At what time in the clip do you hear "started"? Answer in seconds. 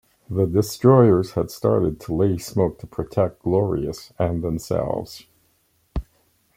1.51-1.99